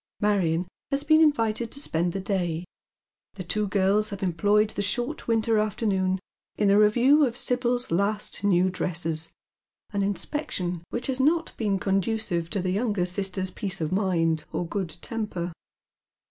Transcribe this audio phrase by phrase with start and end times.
[0.19, 2.65] Marion has been invited to spend the day;
[3.35, 6.17] the two girls have employed the short winter afternoon
[6.57, 9.29] ue a review of Sibyl's last new dresses,
[9.91, 14.65] an inspection which has not been conducive to the younger sister's peace of mind or
[14.67, 15.51] good temper.